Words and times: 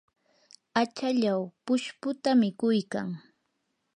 achallaw 0.81 1.41
pushputa 1.65 2.29
mikuykan. 2.41 3.07